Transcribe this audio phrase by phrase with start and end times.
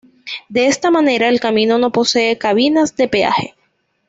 [0.49, 3.53] De esta manera el camino no posee cabinas de peaje.